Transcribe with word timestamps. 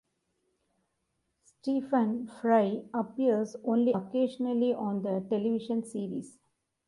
Stephen 1.45 2.25
Fry 2.25 2.81
appears 2.91 3.55
only 3.63 3.93
occasionally 3.93 4.73
on 4.73 5.03
the 5.03 5.23
television 5.29 5.83
series. 5.83 6.39